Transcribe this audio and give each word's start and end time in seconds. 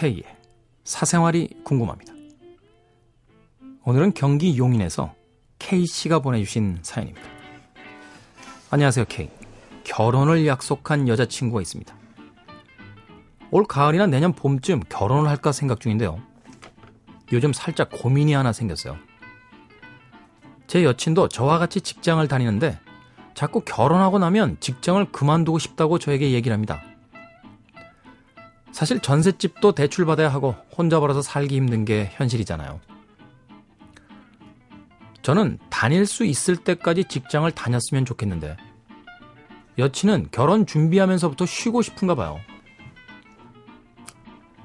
K의 0.00 0.22
사생활이 0.82 1.50
궁금합니다. 1.62 2.14
오늘은 3.84 4.14
경기 4.14 4.56
용인에서 4.56 5.14
K씨가 5.58 6.20
보내주신 6.20 6.78
사연입니다. 6.80 7.28
안녕하세요, 8.70 9.04
K. 9.10 9.28
결혼을 9.84 10.46
약속한 10.46 11.06
여자친구가 11.06 11.60
있습니다. 11.60 11.94
올 13.50 13.64
가을이나 13.66 14.06
내년 14.06 14.32
봄쯤 14.32 14.84
결혼을 14.88 15.28
할까 15.28 15.52
생각 15.52 15.80
중인데요. 15.80 16.18
요즘 17.30 17.52
살짝 17.52 17.90
고민이 17.92 18.32
하나 18.32 18.54
생겼어요. 18.54 18.96
제 20.66 20.82
여친도 20.82 21.28
저와 21.28 21.58
같이 21.58 21.82
직장을 21.82 22.26
다니는데 22.26 22.78
자꾸 23.34 23.60
결혼하고 23.60 24.18
나면 24.18 24.56
직장을 24.60 25.12
그만두고 25.12 25.58
싶다고 25.58 25.98
저에게 25.98 26.32
얘기를 26.32 26.54
합니다. 26.54 26.80
사실 28.72 29.00
전셋집도 29.00 29.72
대출받아야 29.72 30.28
하고 30.28 30.54
혼자 30.76 31.00
벌어서 31.00 31.22
살기 31.22 31.56
힘든 31.56 31.84
게 31.84 32.10
현실이잖아요. 32.14 32.80
저는 35.22 35.58
다닐 35.68 36.06
수 36.06 36.24
있을 36.24 36.56
때까지 36.56 37.04
직장을 37.04 37.50
다녔으면 37.50 38.04
좋겠는데 38.04 38.56
여친은 39.78 40.28
결혼 40.30 40.66
준비하면서부터 40.66 41.46
쉬고 41.46 41.82
싶은가 41.82 42.14
봐요. 42.14 42.40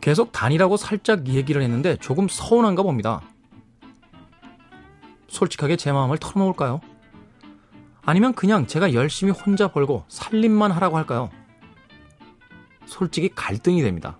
계속 0.00 0.32
다니라고 0.32 0.76
살짝 0.76 1.28
얘기를 1.28 1.62
했는데 1.62 1.96
조금 1.96 2.28
서운한가 2.28 2.82
봅니다. 2.82 3.22
솔직하게 5.28 5.76
제 5.76 5.92
마음을 5.92 6.18
털어놓을까요? 6.18 6.80
아니면 8.04 8.34
그냥 8.34 8.66
제가 8.66 8.94
열심히 8.94 9.32
혼자 9.32 9.68
벌고 9.68 10.04
살림만 10.08 10.72
하라고 10.72 10.96
할까요? 10.98 11.30
솔직히 12.92 13.30
갈등이 13.34 13.80
됩니다. 13.80 14.18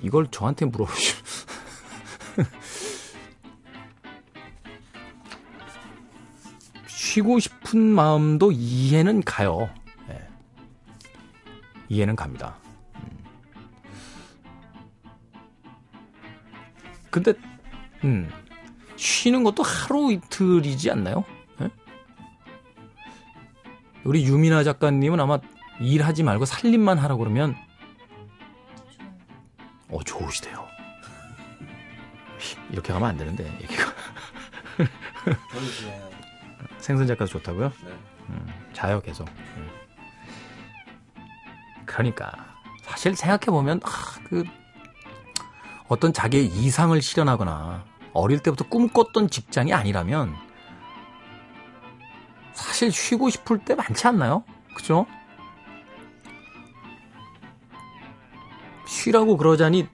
이걸 0.00 0.26
저한테 0.30 0.64
물어보시 0.64 1.16
쉬고 6.88 7.38
싶은 7.38 7.80
마음도 7.80 8.50
이해는 8.50 9.22
가요. 9.24 9.68
네. 10.08 10.26
이해는 11.90 12.16
갑니다. 12.16 12.56
음. 12.96 13.02
근데, 17.10 17.34
음, 18.04 18.30
쉬는 18.96 19.44
것도 19.44 19.62
하루 19.62 20.10
이틀이지 20.10 20.90
않나요? 20.90 21.26
네? 24.02 24.08
우리 24.08 24.24
유미나 24.24 24.64
작가님은 24.64 25.20
아마 25.20 25.38
일하지 25.80 26.22
말고 26.22 26.44
살림만 26.44 26.98
하라고 26.98 27.20
그러면, 27.20 27.56
어, 29.88 30.02
좋으시대요. 30.02 30.66
이렇게 32.70 32.92
가면 32.92 33.08
안 33.10 33.16
되는데, 33.16 33.44
얘기가. 33.62 33.92
생선 36.78 37.06
작가도 37.06 37.30
좋다고요? 37.30 37.72
네. 37.84 37.92
음, 38.30 38.46
자요 38.72 39.00
계속. 39.00 39.28
음. 39.28 39.68
그러니까 41.84 42.32
사실 42.82 43.14
생각해 43.14 43.46
보면 43.46 43.80
아, 43.84 43.90
그 44.24 44.44
어떤 45.88 46.12
자기의 46.12 46.46
이상을 46.46 47.00
실현하거나 47.00 47.84
어릴 48.14 48.40
때부터 48.40 48.66
꿈꿨던 48.68 49.30
직장이 49.30 49.72
아니라면 49.72 50.34
사실 52.72 52.90
쉬고 52.90 53.28
싶을 53.28 53.58
때 53.58 53.74
많지 53.74 54.06
않나요? 54.06 54.44
그죠? 54.74 55.06
쉬라고 58.86 59.36
그러자니 59.36 59.86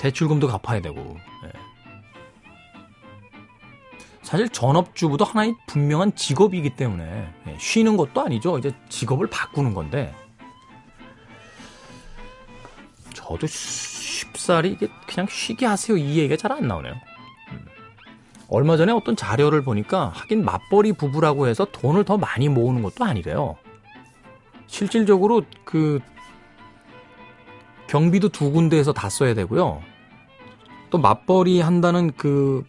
대출금도 0.00 0.48
갚아야 0.48 0.82
되고 0.82 1.16
사실 4.22 4.50
전업주부도 4.50 5.24
하나의 5.24 5.54
분명한 5.66 6.14
직업이기 6.14 6.76
때문에 6.76 7.32
예, 7.46 7.56
쉬는 7.58 7.96
것도 7.96 8.20
아니죠. 8.20 8.58
이제 8.58 8.74
직업을 8.90 9.28
바꾸는 9.28 9.72
건데 9.72 10.14
저도 13.14 13.46
쉽사리 13.46 14.76
그냥 15.06 15.26
쉬게 15.30 15.64
하세요 15.64 15.96
이 15.96 16.18
얘기가 16.18 16.36
잘 16.36 16.52
안 16.52 16.68
나오네요. 16.68 17.11
음. 18.52 18.54
얼마 18.54 18.76
전에 18.76 18.92
어떤 18.92 19.16
자료를 19.16 19.62
보니까 19.62 20.08
하긴 20.14 20.44
맞벌이 20.44 20.92
부부라고 20.92 21.46
해서 21.46 21.64
돈을 21.64 22.04
더 22.04 22.18
많이 22.18 22.48
모으는 22.48 22.82
것도 22.82 23.04
아니래요. 23.04 23.56
실질적으로 24.66 25.42
그 25.64 26.00
경비도 27.88 28.28
두 28.30 28.52
군데에서 28.52 28.92
다 28.92 29.08
써야 29.08 29.34
되고요. 29.34 29.82
또 30.90 30.98
맞벌이 30.98 31.60
한다는 31.60 32.12
그 32.16 32.64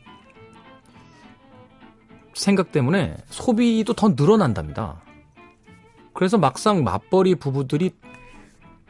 생각 2.33 2.71
때문에 2.71 3.15
소비도 3.27 3.93
더 3.93 4.09
늘어난답니다. 4.09 5.01
그래서 6.13 6.37
막상 6.37 6.83
맞벌이 6.83 7.35
부부들이 7.35 7.91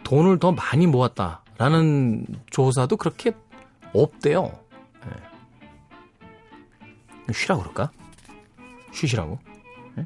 돈을 0.04 0.40
더 0.40 0.52
많이 0.52 0.88
모았다라는 0.88 2.26
조사도 2.50 2.98
그렇게 2.98 3.34
없대요. 3.94 4.63
네. 7.28 7.34
쉬라고 7.34 7.62
그럴까? 7.62 7.92
쉬시라고? 8.94 9.40
네? 9.96 10.06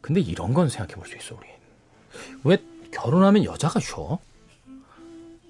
근데 0.00 0.20
이런 0.20 0.54
건 0.54 0.68
생각해 0.68 0.94
볼 0.94 1.06
수 1.06 1.16
있어, 1.16 1.36
우리. 1.36 1.46
왜 2.44 2.58
결혼하면 2.92 3.44
여자가 3.44 3.80
쉬어? 3.80 4.18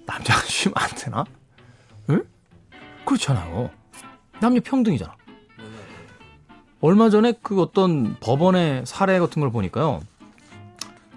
남자가 0.05 0.41
쉬면 0.41 0.73
안 0.77 0.89
되나? 0.91 1.23
응? 2.09 2.23
그렇잖아요. 3.05 3.69
남녀 4.39 4.59
평등이잖아. 4.61 5.15
얼마 6.81 7.09
전에 7.09 7.33
그 7.41 7.61
어떤 7.61 8.19
법원의 8.19 8.85
사례 8.85 9.17
같은 9.19 9.39
걸 9.39 9.51
보니까요. 9.51 10.01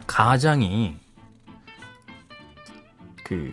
가장이 0.06 0.96
그 3.24 3.52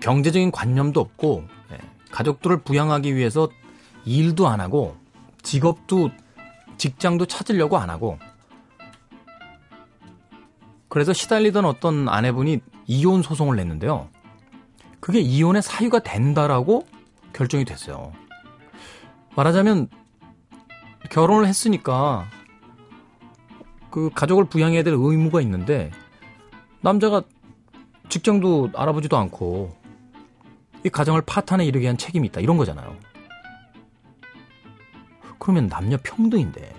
경제적인 0.00 0.50
관념도 0.50 1.00
없고 1.00 1.44
예, 1.48 1.48
가족들을 2.12 2.62
부양하기 2.62 3.16
위해서 3.16 3.48
일도 4.04 4.46
안 4.46 4.60
하고 4.60 4.96
직업도 5.42 6.10
직장도 6.76 7.26
찾으려고 7.26 7.78
안 7.78 7.90
하고 7.90 8.18
그래서 10.88 11.12
시달리던 11.12 11.64
어떤 11.64 12.08
아내분이 12.08 12.60
이혼 12.86 13.22
소송을 13.22 13.56
냈는데요. 13.56 14.08
그게 15.00 15.20
이혼의 15.20 15.62
사유가 15.62 16.00
된다라고 16.00 16.86
결정이 17.32 17.64
됐어요. 17.64 18.12
말하자면 19.34 19.88
결혼을 21.10 21.46
했으니까 21.46 22.26
그 23.90 24.10
가족을 24.14 24.44
부양해야 24.44 24.82
될 24.82 24.94
의무가 24.94 25.40
있는데 25.40 25.90
남자가 26.82 27.22
직장도 28.08 28.70
알아보지도 28.74 29.16
않고 29.16 29.81
이 30.84 30.88
가정을 30.88 31.22
파탄에 31.22 31.64
이르게 31.64 31.86
한 31.86 31.96
책임이 31.96 32.28
있다 32.28 32.40
이런 32.40 32.56
거잖아요. 32.56 32.96
그러면 35.38 35.66
남녀 35.66 35.96
평등인데 36.02 36.74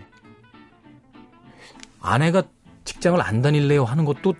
아내가 2.01 2.43
직장을 2.85 3.19
안 3.21 3.41
다닐래요 3.41 3.85
하는 3.85 4.05
것도 4.05 4.33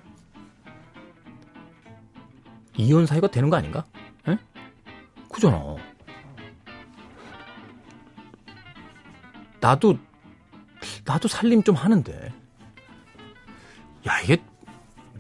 이혼 2.76 3.06
사유가 3.06 3.28
되는 3.28 3.50
거 3.50 3.58
아닌가? 3.58 3.86
에? 4.28 4.38
그잖아. 5.32 5.76
나도 9.60 9.98
나도 11.06 11.28
살림 11.28 11.64
좀 11.64 11.76
하는데 11.76 12.34
야 14.08 14.20
이게 14.22 14.44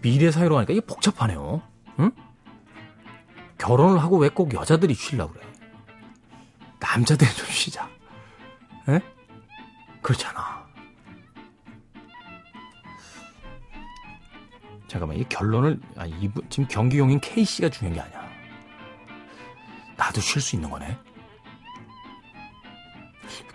미래 0.02 0.32
사회로 0.32 0.56
가니까 0.56 0.74
이게 0.74 0.82
복잡하네요. 0.82 1.62
응? 2.00 2.12
결혼을 3.64 4.02
하고 4.02 4.18
왜 4.18 4.28
꼭 4.30 4.54
여자들이 4.54 4.94
쉬려고 4.94 5.34
그래? 5.34 5.46
남자들이 6.80 7.34
좀 7.34 7.48
쉬자. 7.48 7.90
에? 8.90 9.00
그렇잖아. 10.02 10.68
잠깐만, 14.88 15.18
이 15.18 15.24
결론을, 15.30 15.80
아, 15.96 16.06
이분, 16.06 16.44
지금 16.50 16.68
경기용인 16.68 17.22
K씨가 17.22 17.70
중요한 17.70 17.96
게 17.96 18.02
아니야. 18.02 18.30
나도 19.96 20.20
쉴 20.20 20.42
수 20.42 20.58
있는 20.58 20.70
거네. 20.70 20.98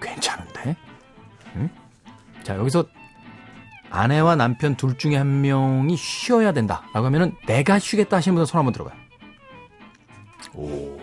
괜찮은데? 0.00 0.75
응? 1.56 1.70
자, 2.43 2.56
여기서 2.56 2.87
아내와 3.90 4.37
남편 4.37 4.75
둘 4.75 4.96
중에 4.96 5.16
한 5.16 5.43
명이 5.43 5.96
쉬어야 5.96 6.52
된다. 6.52 6.82
라고 6.94 7.06
하면은 7.06 7.37
내가 7.46 7.78
쉬겠다 7.78 8.16
하시는 8.16 8.34
분들 8.34 8.46
손 8.46 8.58
한번 8.58 8.72
들어봐요. 8.72 9.07
오. 10.54 10.98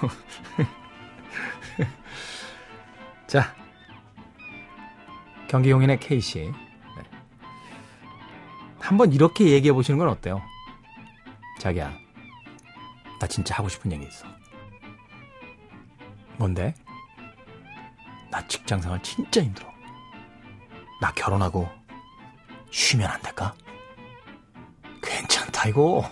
자, 3.26 3.54
경기 5.48 5.70
용인의 5.70 6.00
K씨. 6.00 6.40
네. 6.40 6.52
한번 8.78 9.12
이렇게 9.12 9.50
얘기해 9.50 9.72
보시는 9.72 9.98
건 9.98 10.08
어때요? 10.08 10.40
자기야, 11.58 11.92
나 13.20 13.26
진짜 13.26 13.56
하고 13.56 13.68
싶은 13.68 13.92
얘기 13.92 14.06
있어. 14.06 14.26
뭔데? 16.38 16.74
나 18.30 18.46
직장 18.46 18.80
생활 18.80 19.02
진짜 19.02 19.42
힘들어. 19.42 19.68
나 21.00 21.12
결혼하고 21.12 21.68
쉬면 22.70 23.10
안 23.10 23.20
될까? 23.22 23.54
괜찮다, 25.02 25.68
이거. 25.68 26.08